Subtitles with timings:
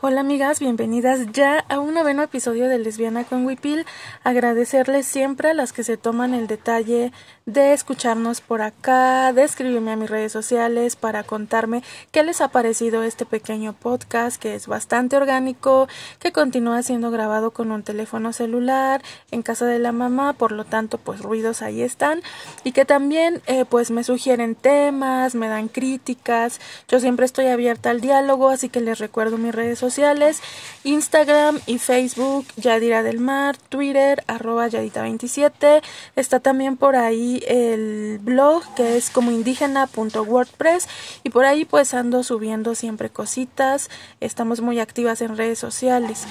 [0.00, 3.84] Hola amigas, bienvenidas ya a un noveno episodio de Lesbiana con Wipil.
[4.22, 7.10] Agradecerles siempre a las que se toman el detalle
[7.46, 11.82] de escucharnos por acá, de escribirme a mis redes sociales para contarme
[12.12, 15.88] qué les ha parecido este pequeño podcast que es bastante orgánico,
[16.20, 19.02] que continúa siendo grabado con un teléfono celular
[19.32, 22.20] en casa de la mamá, por lo tanto pues ruidos ahí están
[22.62, 26.60] y que también eh, pues me sugieren temas, me dan críticas.
[26.86, 30.40] Yo siempre estoy abierta al diálogo, así que les recuerdo mis redes sociales sociales,
[30.84, 35.82] Instagram y Facebook, Yadira del Mar, Twitter, arroba Yadita27.
[36.16, 40.88] Está también por ahí el blog que es como indígena.wordpress
[41.24, 43.90] y por ahí pues ando subiendo siempre cositas.
[44.20, 46.24] Estamos muy activas en redes sociales.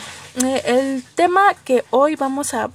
[0.44, 2.70] Eh, el tema que hoy vamos a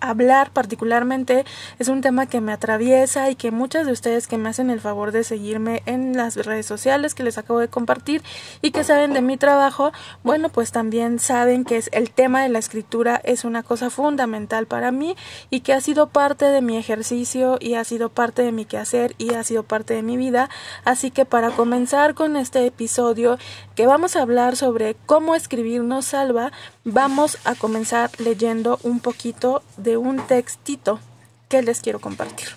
[0.00, 1.44] hablar particularmente
[1.78, 4.80] es un tema que me atraviesa y que muchas de ustedes que me hacen el
[4.80, 8.22] favor de seguirme en las redes sociales que les acabo de compartir
[8.62, 9.92] y que saben de mi trabajo,
[10.22, 14.66] bueno, pues también saben que es el tema de la escritura es una cosa fundamental
[14.66, 15.16] para mí
[15.50, 19.14] y que ha sido parte de mi ejercicio y ha sido parte de mi quehacer
[19.18, 20.48] y ha sido parte de mi vida.
[20.84, 23.38] Así que para comenzar con este episodio
[23.74, 26.52] que vamos a hablar sobre cómo escribir nos salva,
[26.84, 31.00] vamos a comenzar leyendo un poquito de un textito
[31.48, 32.48] que les quiero compartir.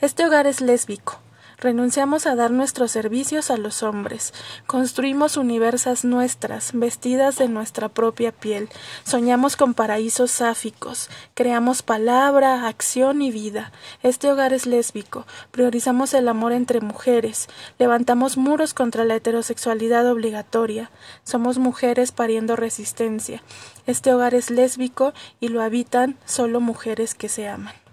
[0.00, 1.23] Este hogar es lésbico.
[1.58, 4.32] Renunciamos a dar nuestros servicios a los hombres.
[4.66, 8.68] Construimos universas nuestras, vestidas de nuestra propia piel.
[9.04, 11.10] Soñamos con paraísos sáficos.
[11.34, 13.72] Creamos palabra, acción y vida.
[14.02, 15.26] Este hogar es lésbico.
[15.50, 17.48] Priorizamos el amor entre mujeres.
[17.78, 20.90] Levantamos muros contra la heterosexualidad obligatoria.
[21.24, 23.42] Somos mujeres pariendo resistencia.
[23.86, 27.83] Este hogar es lésbico y lo habitan solo mujeres que se aman.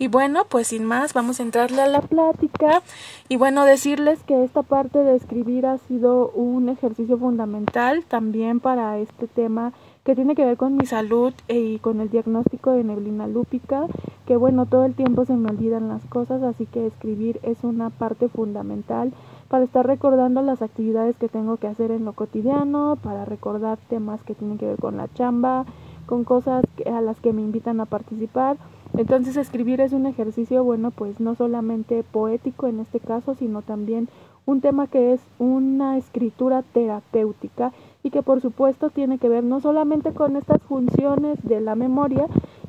[0.00, 2.80] Y bueno, pues sin más, vamos a entrarle a la plática.
[3.28, 8.96] Y bueno, decirles que esta parte de escribir ha sido un ejercicio fundamental también para
[8.96, 13.26] este tema que tiene que ver con mi salud y con el diagnóstico de neblina
[13.26, 13.88] lúpica,
[14.26, 17.90] que bueno, todo el tiempo se me olvidan las cosas, así que escribir es una
[17.90, 19.12] parte fundamental
[19.48, 24.22] para estar recordando las actividades que tengo que hacer en lo cotidiano, para recordar temas
[24.22, 25.66] que tienen que ver con la chamba,
[26.06, 28.56] con cosas a las que me invitan a participar
[28.96, 34.08] entonces escribir es un ejercicio, bueno, pues no solamente poético en este caso, sino también
[34.46, 39.60] un tema que es una escritura terapéutica y que por supuesto tiene que ver no
[39.60, 42.26] solamente con estas funciones de la memoria,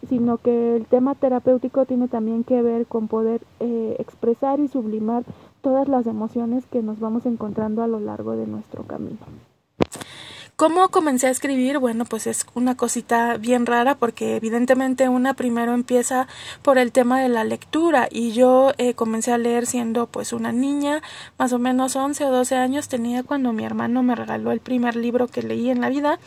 [0.07, 5.23] sino que el tema terapéutico tiene también que ver con poder eh, expresar y sublimar
[5.61, 9.19] todas las emociones que nos vamos encontrando a lo largo de nuestro camino.
[10.61, 11.79] ¿Cómo comencé a escribir?
[11.79, 16.27] Bueno, pues es una cosita bien rara porque evidentemente una primero empieza
[16.61, 20.51] por el tema de la lectura y yo eh, comencé a leer siendo pues una
[20.51, 21.01] niña,
[21.39, 24.95] más o menos 11 o 12 años tenía cuando mi hermano me regaló el primer
[24.95, 26.19] libro que leí en la vida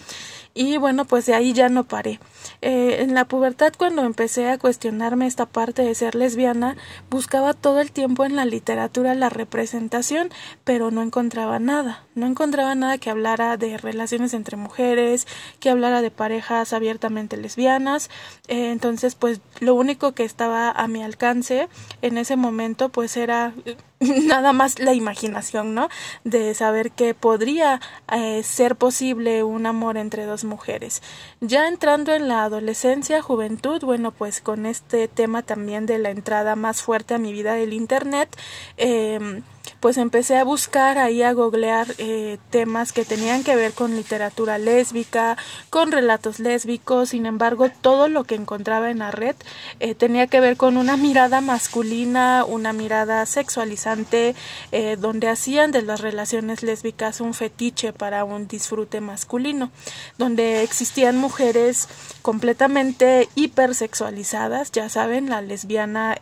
[0.54, 2.20] y bueno, pues de ahí ya no paré.
[2.62, 6.76] Eh, en la pubertad, cuando empecé a cuestionarme esta parte de ser lesbiana,
[7.10, 10.30] buscaba todo el tiempo en la literatura la representación,
[10.62, 12.04] pero no encontraba nada.
[12.14, 15.26] No encontraba nada que hablara de relaciones entre mujeres,
[15.58, 18.08] que hablara de parejas abiertamente lesbianas.
[18.46, 21.68] Eh, entonces, pues lo único que estaba a mi alcance
[22.00, 23.52] en ese momento, pues era
[24.26, 25.88] nada más la imaginación, ¿no?
[26.24, 27.80] De saber que podría
[28.12, 31.02] eh, ser posible un amor entre dos mujeres.
[31.40, 36.56] Ya entrando en la adolescencia, juventud, bueno, pues con este tema también de la entrada
[36.56, 38.36] más fuerte a mi vida del Internet,
[38.76, 39.42] eh,
[39.80, 44.58] pues empecé a buscar ahí a googlear eh, temas que tenían que ver con literatura
[44.58, 45.36] lésbica,
[45.70, 49.36] con relatos lésbicos, sin embargo todo lo que encontraba en la red
[49.80, 54.34] eh, tenía que ver con una mirada masculina, una mirada sexualizante,
[54.72, 59.70] eh, donde hacían de las relaciones lésbicas un fetiche para un disfrute masculino,
[60.18, 61.88] donde existían mujeres
[62.22, 66.16] completamente hipersexualizadas, ya saben, la lesbiana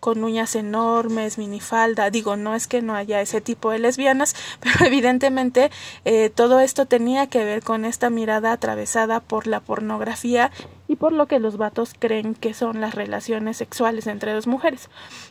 [0.00, 4.86] con uñas enormes, minifalda, digo, no es que no haya ese tipo de lesbianas, pero
[4.86, 5.70] evidentemente
[6.04, 10.50] eh, todo esto tenía que ver con esta mirada atravesada por la pornografía
[10.88, 14.88] y por lo que los vatos creen que son las relaciones sexuales entre dos mujeres.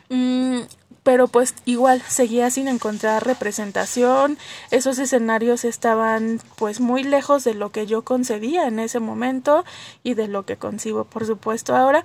[0.08, 0.60] Mm,
[1.02, 4.38] pero pues igual seguía sin encontrar representación,
[4.70, 9.64] esos escenarios estaban pues muy lejos de lo que yo concebía en ese momento
[10.02, 12.04] y de lo que concibo por supuesto ahora.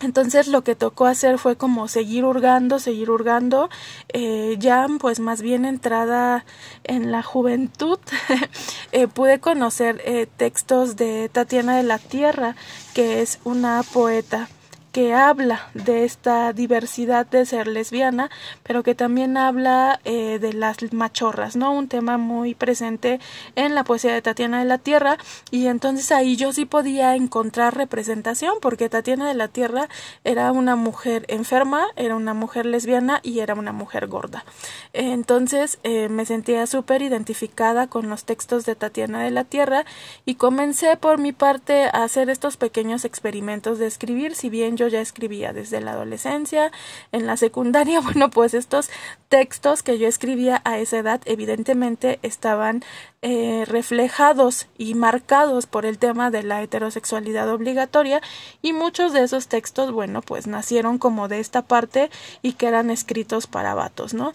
[0.00, 3.68] Entonces lo que tocó hacer fue como seguir hurgando, seguir hurgando,
[4.08, 6.44] eh, ya pues más bien entrada
[6.84, 7.98] en la juventud,
[8.92, 12.56] eh, pude conocer eh, textos de Tatiana de la Tierra,
[12.94, 14.48] que es una poeta
[14.92, 18.30] que habla de esta diversidad de ser lesbiana,
[18.62, 21.72] pero que también habla eh, de las machorras, ¿no?
[21.72, 23.20] Un tema muy presente
[23.54, 25.18] en la poesía de Tatiana de la Tierra
[25.50, 29.88] y entonces ahí yo sí podía encontrar representación porque Tatiana de la Tierra
[30.24, 34.44] era una mujer enferma, era una mujer lesbiana y era una mujer gorda.
[34.92, 39.84] Entonces eh, me sentía súper identificada con los textos de Tatiana de la Tierra
[40.24, 44.88] y comencé por mi parte a hacer estos pequeños experimentos de escribir, si bien yo
[44.88, 46.72] ya escribía desde la adolescencia,
[47.12, 48.88] en la secundaria, bueno, pues estos
[49.28, 52.82] textos que yo escribía a esa edad evidentemente estaban
[53.20, 58.22] eh, reflejados y marcados por el tema de la heterosexualidad obligatoria
[58.62, 62.10] y muchos de esos textos, bueno, pues nacieron como de esta parte
[62.40, 64.32] y que eran escritos para vatos, ¿no?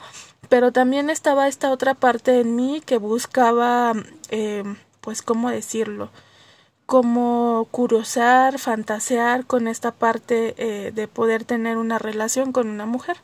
[0.48, 3.94] Pero también estaba esta otra parte en mí que buscaba,
[4.30, 4.64] eh,
[5.02, 6.12] pues, ¿cómo decirlo?
[6.86, 13.18] Como curiosar, fantasear con esta parte eh, de poder tener una relación con una mujer.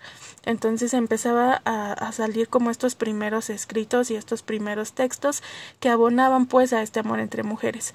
[0.46, 5.44] Entonces empezaba a, a, salir como estos primeros escritos y estos primeros textos
[5.80, 7.94] que abonaban pues a este amor entre mujeres.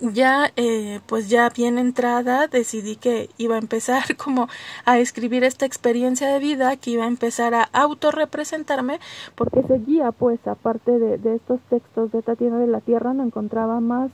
[0.00, 4.48] Ya eh, pues ya bien entrada decidí que iba a empezar como
[4.84, 9.00] a escribir esta experiencia de vida, que iba a empezar a autorrepresentarme
[9.34, 14.10] porque seguía pues aparte de, estos textos de Tatiana de la Tierra no encontraba más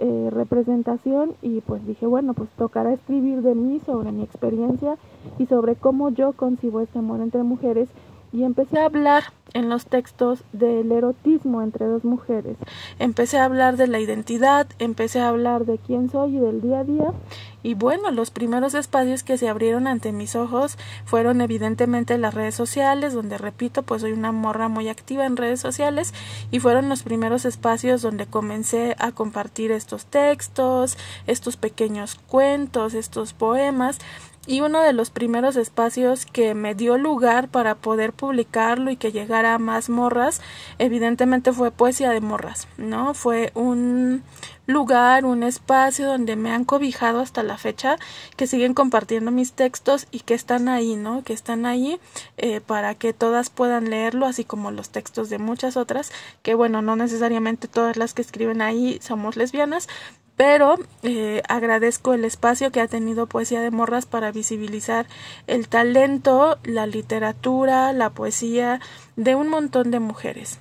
[0.00, 4.96] eh, representación y pues dije, bueno, pues tocará escribir de mí sobre mi experiencia
[5.38, 7.88] y sobre cómo yo concibo este amor entre mujeres
[8.32, 9.24] y empecé a hablar
[9.54, 12.56] en los textos del erotismo entre dos mujeres.
[12.98, 16.80] Empecé a hablar de la identidad, empecé a hablar de quién soy y del día
[16.80, 17.12] a día.
[17.62, 22.54] Y bueno, los primeros espacios que se abrieron ante mis ojos fueron evidentemente las redes
[22.54, 26.14] sociales, donde repito, pues soy una morra muy activa en redes sociales
[26.50, 33.34] y fueron los primeros espacios donde comencé a compartir estos textos, estos pequeños cuentos, estos
[33.34, 33.98] poemas
[34.50, 39.12] y uno de los primeros espacios que me dio lugar para poder publicarlo y que
[39.12, 40.40] llegara a más morras,
[40.78, 43.14] evidentemente fue Poesía de Morras, ¿no?
[43.14, 44.24] Fue un
[44.66, 47.96] lugar, un espacio donde me han cobijado hasta la fecha,
[48.36, 51.22] que siguen compartiendo mis textos y que están ahí, ¿no?
[51.22, 52.00] Que están ahí
[52.36, 56.10] eh, para que todas puedan leerlo, así como los textos de muchas otras,
[56.42, 59.88] que bueno, no necesariamente todas las que escriben ahí somos lesbianas,
[60.40, 65.04] pero eh, agradezco el espacio que ha tenido Poesía de Morras para visibilizar
[65.46, 68.80] el talento, la literatura, la poesía
[69.16, 70.58] de un montón de mujeres.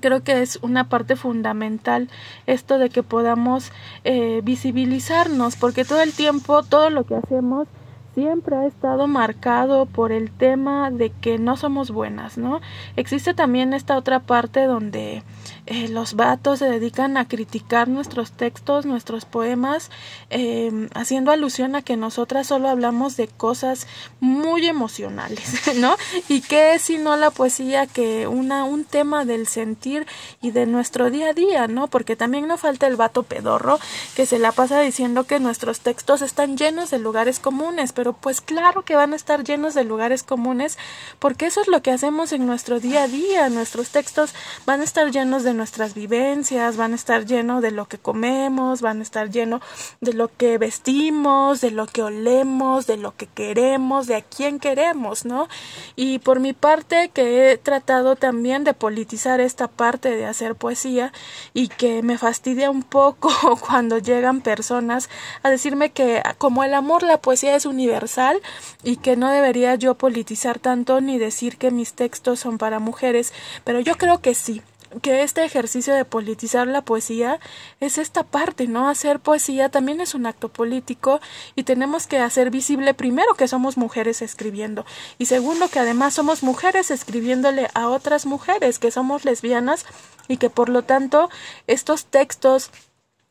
[0.00, 2.08] Creo que es una parte fundamental
[2.46, 3.72] esto de que podamos
[4.04, 7.66] eh, visibilizarnos, porque todo el tiempo, todo lo que hacemos,
[8.14, 12.60] siempre ha estado marcado por el tema de que no somos buenas, ¿no?
[12.96, 15.24] Existe también esta otra parte donde
[15.66, 19.90] eh, los vatos se dedican a criticar nuestros textos, nuestros poemas,
[20.28, 23.86] eh, haciendo alusión a que nosotras solo hablamos de cosas
[24.20, 25.96] muy emocionales, ¿no?
[26.28, 30.06] Y que es sino la poesía que una, un tema del sentir
[30.42, 31.88] y de nuestro día a día, ¿no?
[31.88, 33.78] Porque también no falta el vato pedorro
[34.14, 38.42] que se la pasa diciendo que nuestros textos están llenos de lugares comunes, pero pues
[38.42, 40.76] claro que van a estar llenos de lugares comunes
[41.18, 44.34] porque eso es lo que hacemos en nuestro día a día, nuestros textos
[44.66, 48.80] van a estar llenos de nuestras vivencias, van a estar llenos de lo que comemos,
[48.80, 49.62] van a estar llenos
[50.00, 54.58] de lo que vestimos, de lo que olemos, de lo que queremos, de a quién
[54.58, 55.48] queremos, ¿no?
[55.96, 61.12] Y por mi parte que he tratado también de politizar esta parte de hacer poesía
[61.52, 63.30] y que me fastidia un poco
[63.66, 65.08] cuando llegan personas
[65.42, 68.40] a decirme que como el amor la poesía es universal
[68.82, 73.32] y que no debería yo politizar tanto ni decir que mis textos son para mujeres,
[73.64, 74.62] pero yo creo que sí
[75.02, 77.40] que este ejercicio de politizar la poesía
[77.80, 78.88] es esta parte, ¿no?
[78.88, 81.20] Hacer poesía también es un acto político
[81.54, 84.84] y tenemos que hacer visible primero que somos mujeres escribiendo
[85.18, 89.84] y segundo que además somos mujeres escribiéndole a otras mujeres que somos lesbianas
[90.28, 91.30] y que por lo tanto
[91.66, 92.70] estos textos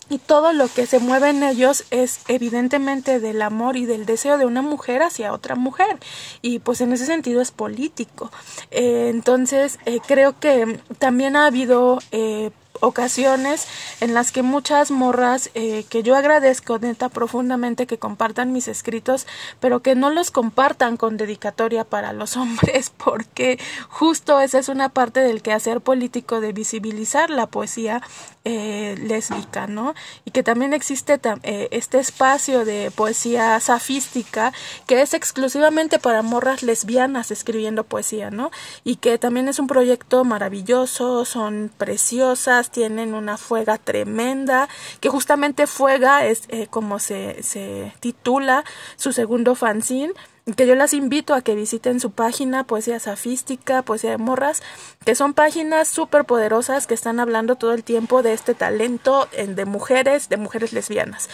[0.09, 4.37] y todo lo que se mueve en ellos es evidentemente del amor y del deseo
[4.37, 5.97] de una mujer hacia otra mujer.
[6.41, 8.31] Y pues en ese sentido es político.
[8.71, 13.67] Eh, entonces eh, creo que también ha habido eh, ocasiones
[14.01, 19.27] en las que muchas morras eh, que yo agradezco neta profundamente que compartan mis escritos,
[19.59, 24.89] pero que no los compartan con dedicatoria para los hombres, porque justo esa es una
[24.89, 28.01] parte del quehacer político de visibilizar la poesía
[28.45, 29.93] eh, lésbica, ¿no?
[30.25, 34.51] Y que también existe eh, este espacio de poesía safística
[34.85, 38.51] que es exclusivamente para morras lesbianas escribiendo poesía, ¿no?
[38.83, 45.67] Y que también es un proyecto maravilloso, son preciosas, tienen una fuega tremenda, que justamente
[45.67, 48.63] fuega es eh, como se, se titula
[48.95, 50.13] su segundo fanzine
[50.57, 54.61] que yo las invito a que visiten su página Poesía Safística, Poesía de Morras,
[55.05, 59.65] que son páginas súper poderosas que están hablando todo el tiempo de este talento de
[59.65, 61.29] mujeres, de mujeres lesbianas.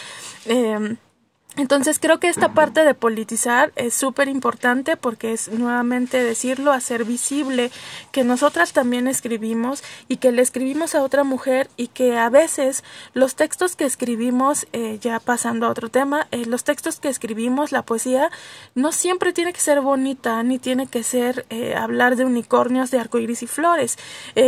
[0.46, 0.96] Eh,
[1.56, 7.04] entonces creo que esta parte de politizar es súper importante porque es nuevamente decirlo, hacer
[7.04, 7.72] visible
[8.12, 12.84] que nosotras también escribimos y que le escribimos a otra mujer y que a veces
[13.14, 17.72] los textos que escribimos, eh, ya pasando a otro tema, eh, los textos que escribimos,
[17.72, 18.30] la poesía,
[18.76, 23.00] no siempre tiene que ser bonita ni tiene que ser eh, hablar de unicornios, de
[23.00, 23.98] arcoíris y flores.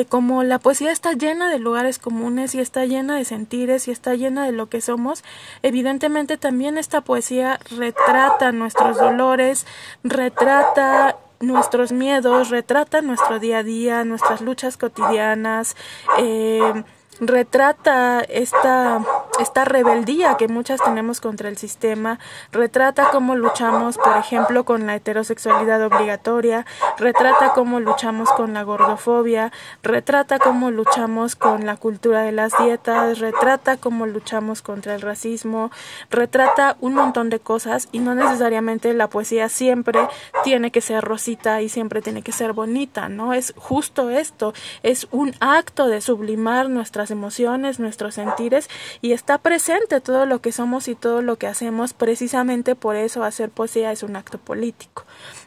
[0.09, 4.15] como la poesía está llena de lugares comunes y está llena de sentires y está
[4.15, 5.25] llena de lo que somos,
[5.63, 9.67] evidentemente también está esta poesía retrata nuestros dolores,
[10.05, 15.75] retrata nuestros miedos, retrata nuestro día a día, nuestras luchas cotidianas,
[16.19, 16.85] eh,
[17.27, 19.01] retrata esta,
[19.39, 22.19] esta rebeldía que muchas tenemos contra el sistema,
[22.51, 26.67] retrata cómo luchamos, por ejemplo, con la heterosexualidad obligatoria,
[26.99, 29.53] retrata cómo luchamos con la gordofobia,
[29.85, 35.71] retrata cómo luchamos con la cultura de las dietas, retrata cómo luchamos contra el racismo,
[36.11, 40.01] retrata un montón de cosas y no necesariamente la poesía siempre
[40.43, 43.33] tiene que ser rosita y siempre tiene que ser bonita, ¿no?
[43.33, 48.69] Es justo esto, es un acto de sublimar nuestra emociones, nuestros sentires
[49.01, 51.93] y está presente todo lo que somos y todo lo que hacemos.
[51.93, 55.05] Precisamente por eso hacer poesía es un acto político.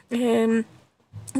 [0.09, 0.63] Em,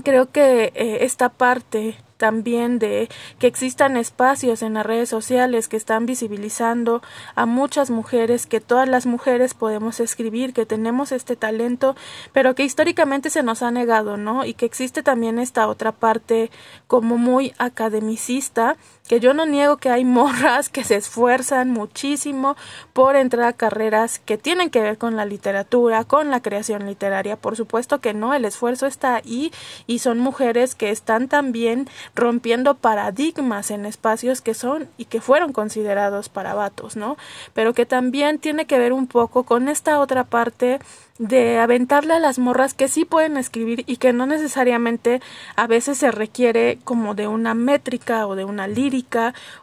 [0.04, 5.78] creo que eh, esta parte también de que existan espacios en las redes sociales que
[5.78, 7.02] están visibilizando
[7.36, 11.96] a muchas mujeres, que todas las mujeres podemos escribir, que tenemos este talento,
[12.32, 14.46] pero que históricamente se nos ha negado, ¿no?
[14.46, 16.52] Y que existe también esta otra parte
[16.88, 22.56] como muy academicista que yo no niego que hay morras que se esfuerzan muchísimo
[22.94, 27.36] por entrar a carreras que tienen que ver con la literatura, con la creación literaria,
[27.36, 29.52] por supuesto que no, el esfuerzo está ahí
[29.88, 35.54] y son mujeres que están también rompiendo paradigmas en espacios que son y que fueron
[35.54, 37.18] considerados para vatos, ¿no?
[37.54, 40.80] Pero que también tiene que ver un poco con esta otra parte
[41.18, 45.22] de aventarle a las morras que sí pueden escribir y que no necesariamente
[45.56, 48.95] a veces se requiere como de una métrica o de una lírica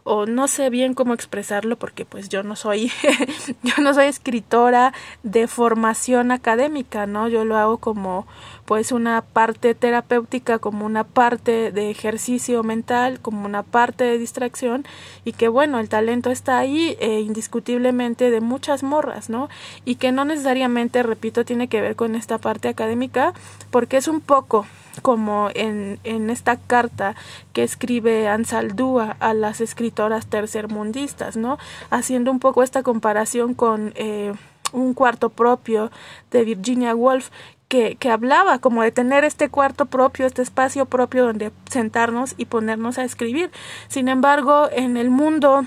[0.04, 2.90] o no sé bien cómo expresarlo porque pues yo no soy
[3.62, 7.28] yo no soy escritora de formación académica, ¿no?
[7.28, 8.26] Yo lo hago como
[8.66, 14.84] pues una parte terapéutica, como una parte de ejercicio mental, como una parte de distracción
[15.24, 19.48] y que bueno, el talento está ahí eh, indiscutiblemente de muchas morras, ¿no?
[19.84, 23.32] Y que no necesariamente, repito, tiene que ver con esta parte académica,
[23.70, 24.66] porque es un poco
[25.00, 27.14] como en, en esta carta
[27.52, 31.58] que escribe Ansaldúa a las escritoras tercermundistas, ¿no?
[31.90, 34.34] Haciendo un poco esta comparación con eh,
[34.72, 35.90] un cuarto propio
[36.30, 37.30] de Virginia Woolf,
[37.68, 42.44] que, que, hablaba como de tener este cuarto propio, este espacio propio donde sentarnos y
[42.44, 43.50] ponernos a escribir.
[43.88, 45.64] Sin embargo, en el mundo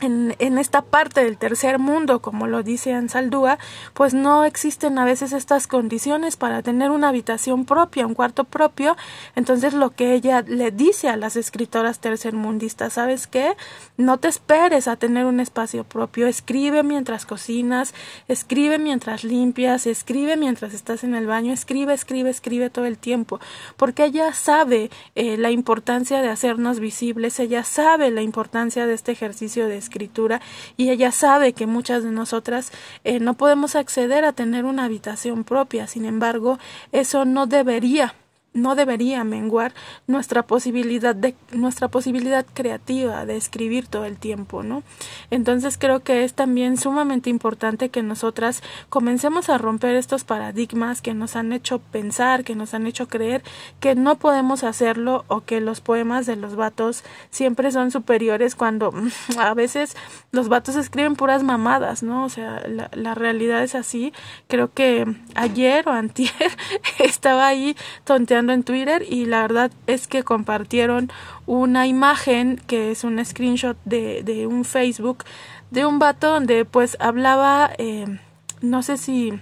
[0.00, 3.58] en, esta parte del tercer mundo, como lo dice Ansaldúa,
[3.94, 8.96] pues no existen a veces estas condiciones para tener una habitación propia, un cuarto propio.
[9.34, 13.56] Entonces lo que ella le dice a las escritoras tercermundistas, ¿sabes qué?
[13.96, 17.94] No te esperes a tener un espacio propio, escribe mientras cocinas,
[18.28, 23.40] escribe mientras limpias, escribe mientras estás en el baño, escribe, escribe, escribe todo el tiempo,
[23.76, 29.12] porque ella sabe eh, la importancia de hacernos visibles, ella sabe la importancia de este
[29.12, 30.40] ejercicio de escritura
[30.76, 32.72] y ella sabe que muchas de nosotras
[33.04, 35.86] eh, no podemos acceder a tener una habitación propia.
[35.86, 36.58] Sin embargo,
[36.92, 38.14] eso no debería
[38.56, 39.74] no debería menguar
[40.06, 44.82] nuestra posibilidad de nuestra posibilidad creativa de escribir todo el tiempo, ¿no?
[45.30, 51.14] Entonces creo que es también sumamente importante que nosotras comencemos a romper estos paradigmas que
[51.14, 53.42] nos han hecho pensar, que nos han hecho creer
[53.80, 58.92] que no podemos hacerlo o que los poemas de los vatos siempre son superiores cuando
[59.38, 59.96] a veces
[60.32, 62.24] los vatos escriben puras mamadas, ¿no?
[62.24, 64.12] O sea, la, la realidad es así.
[64.48, 66.32] Creo que ayer o antier
[66.98, 71.10] estaba ahí tonteando en Twitter y la verdad es que compartieron
[71.46, 75.24] una imagen que es un screenshot de, de un Facebook
[75.70, 78.18] de un vato donde pues hablaba, eh,
[78.60, 79.32] no sé si,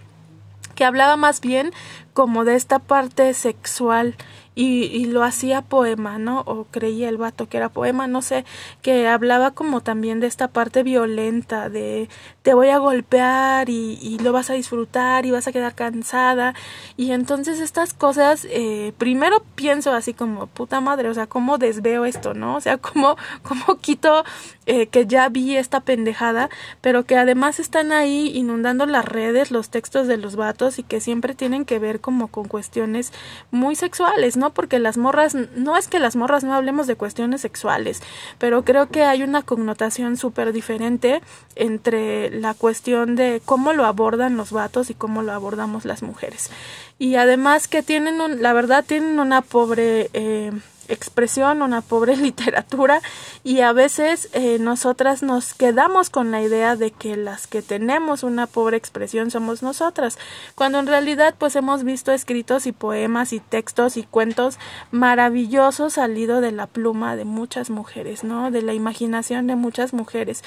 [0.75, 1.73] que hablaba más bien
[2.13, 4.17] como de esta parte sexual
[4.55, 6.41] y, y lo hacía poema, ¿no?
[6.47, 8.45] O creía el vato que era poema, no sé,
[8.83, 12.09] que hablaba como también de esta parte violenta, de
[12.43, 16.55] te voy a golpear y, y lo vas a disfrutar y vas a quedar cansada.
[16.97, 22.05] Y entonces estas cosas, eh, primero pienso así como, puta madre, o sea, ¿cómo desveo
[22.05, 22.57] esto, no?
[22.57, 24.25] O sea, ¿cómo, cómo quito
[24.67, 26.49] eh, que ya vi esta pendejada,
[26.81, 31.01] pero que además están ahí inundando las redes, los textos de los vatos y que
[31.01, 33.13] siempre tienen que ver como con cuestiones
[33.51, 34.51] muy sexuales, ¿no?
[34.53, 38.03] Porque las morras, no es que las morras no hablemos de cuestiones sexuales,
[38.39, 41.23] pero creo que hay una connotación súper diferente
[41.57, 46.51] entre la cuestión de cómo lo abordan los vatos y cómo lo abordamos las mujeres.
[46.99, 50.11] Y además que tienen, un, la verdad, tienen una pobre...
[50.13, 50.53] Eh,
[50.89, 53.01] expresión, una pobre literatura
[53.43, 58.23] y a veces eh, nosotras nos quedamos con la idea de que las que tenemos
[58.23, 60.19] una pobre expresión somos nosotras,
[60.55, 64.59] cuando en realidad pues hemos visto escritos y poemas y textos y cuentos
[64.91, 68.51] maravillosos salido de la pluma de muchas mujeres, ¿no?
[68.51, 70.43] De la imaginación de muchas mujeres.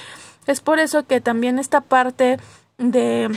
[0.46, 2.38] Es por eso que también esta parte
[2.78, 3.30] de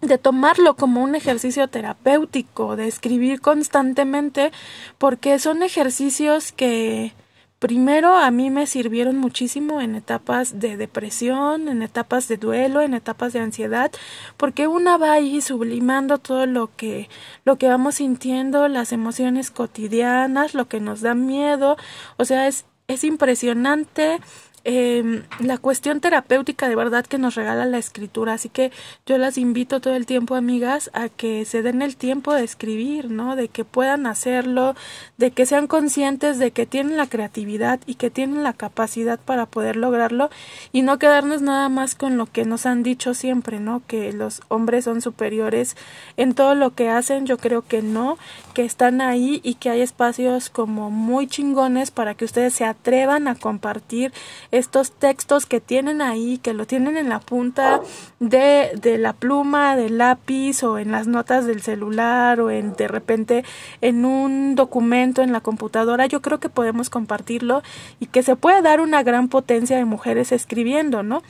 [0.00, 4.50] de tomarlo como un ejercicio terapéutico, de escribir constantemente,
[4.98, 7.12] porque son ejercicios que
[7.58, 12.94] primero a mí me sirvieron muchísimo en etapas de depresión, en etapas de duelo, en
[12.94, 13.92] etapas de ansiedad,
[14.38, 17.10] porque una va ahí sublimando todo lo que
[17.44, 21.76] lo que vamos sintiendo, las emociones cotidianas, lo que nos da miedo,
[22.16, 24.18] o sea, es es impresionante
[24.64, 28.34] eh, la cuestión terapéutica de verdad que nos regala la escritura.
[28.34, 28.72] Así que
[29.06, 33.10] yo las invito todo el tiempo, amigas, a que se den el tiempo de escribir,
[33.10, 33.36] ¿no?
[33.36, 34.74] De que puedan hacerlo,
[35.16, 39.46] de que sean conscientes de que tienen la creatividad y que tienen la capacidad para
[39.46, 40.30] poder lograrlo
[40.72, 43.82] y no quedarnos nada más con lo que nos han dicho siempre, ¿no?
[43.86, 45.76] Que los hombres son superiores
[46.16, 47.26] en todo lo que hacen.
[47.26, 48.18] Yo creo que no,
[48.54, 53.28] que están ahí y que hay espacios como muy chingones para que ustedes se atrevan
[53.28, 54.12] a compartir
[54.52, 57.80] estos textos que tienen ahí, que lo tienen en la punta
[58.18, 62.88] de, de la pluma, del lápiz o en las notas del celular o en de
[62.88, 63.44] repente
[63.80, 67.62] en un documento en la computadora, yo creo que podemos compartirlo
[67.98, 71.22] y que se puede dar una gran potencia de mujeres escribiendo, ¿no?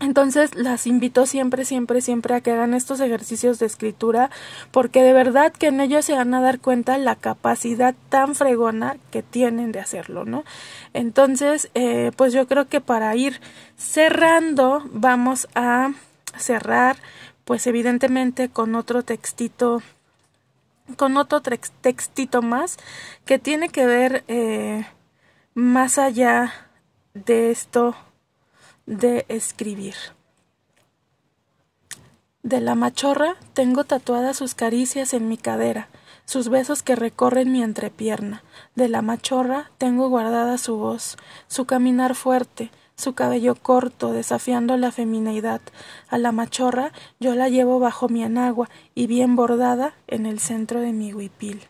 [0.00, 4.28] Entonces las invito siempre, siempre, siempre a que hagan estos ejercicios de escritura
[4.70, 8.96] porque de verdad que en ellos se van a dar cuenta la capacidad tan fregona
[9.12, 10.44] que tienen de hacerlo, ¿no?
[10.94, 13.40] Entonces, eh, pues yo creo que para ir
[13.76, 15.92] cerrando vamos a
[16.36, 16.96] cerrar
[17.44, 19.82] pues evidentemente con otro textito
[20.96, 22.78] con otro textito más
[23.24, 24.86] que tiene que ver eh,
[25.54, 26.52] más allá
[27.14, 27.94] de esto
[28.86, 29.94] de escribir.
[32.42, 35.88] De la machorra tengo tatuadas sus caricias en mi cadera,
[36.26, 38.42] sus besos que recorren mi entrepierna.
[38.74, 41.16] De la machorra tengo guardada su voz,
[41.48, 45.62] su caminar fuerte, su cabello corto, desafiando la femineidad.
[46.08, 50.80] A la machorra yo la llevo bajo mi enagua y bien bordada en el centro
[50.80, 51.62] de mi huipil.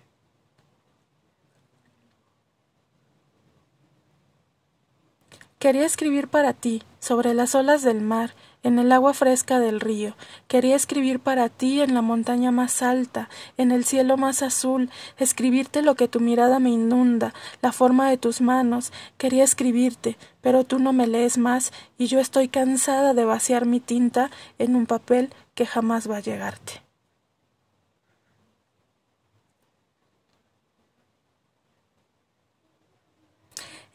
[5.65, 10.15] Quería escribir para ti, sobre las olas del mar, en el agua fresca del río.
[10.47, 15.81] Quería escribir para ti en la montaña más alta, en el cielo más azul, escribirte
[15.81, 18.93] lo que tu mirada me inunda, la forma de tus manos.
[19.17, 23.81] Quería escribirte, pero tú no me lees más y yo estoy cansada de vaciar mi
[23.81, 26.84] tinta en un papel que jamás va a llegarte.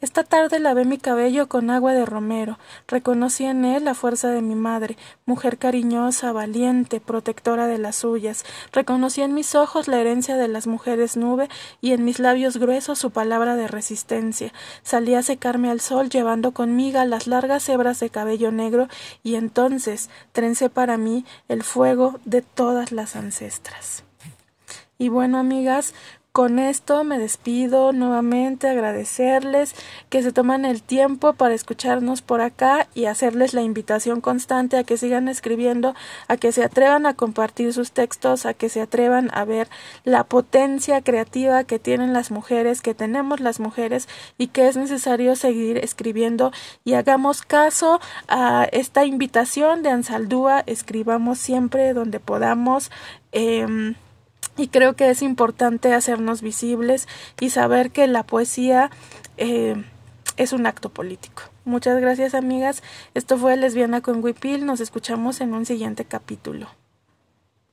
[0.00, 2.58] Esta tarde lavé mi cabello con agua de romero.
[2.88, 8.46] Reconocí en él la fuerza de mi madre, mujer cariñosa, valiente, protectora de las suyas.
[8.72, 11.50] Reconocí en mis ojos la herencia de las mujeres nube
[11.82, 14.54] y en mis labios gruesos su palabra de resistencia.
[14.82, 18.88] Salí a secarme al sol llevando conmigo las largas hebras de cabello negro
[19.22, 24.02] y entonces trencé para mí el fuego de todas las ancestras.
[24.96, 25.94] Y bueno, amigas,
[26.32, 29.74] con esto me despido nuevamente, agradecerles
[30.08, 34.84] que se toman el tiempo para escucharnos por acá y hacerles la invitación constante a
[34.84, 35.94] que sigan escribiendo,
[36.28, 39.68] a que se atrevan a compartir sus textos, a que se atrevan a ver
[40.04, 45.34] la potencia creativa que tienen las mujeres, que tenemos las mujeres y que es necesario
[45.34, 46.52] seguir escribiendo
[46.84, 52.92] y hagamos caso a esta invitación de Ansaldúa, escribamos siempre donde podamos.
[53.32, 53.94] Eh,
[54.60, 57.08] y creo que es importante hacernos visibles
[57.40, 58.90] y saber que la poesía
[59.38, 59.74] eh,
[60.36, 61.44] es un acto político.
[61.64, 62.82] Muchas gracias amigas.
[63.14, 64.66] Esto fue Lesbiana con Wipil.
[64.66, 66.68] Nos escuchamos en un siguiente capítulo.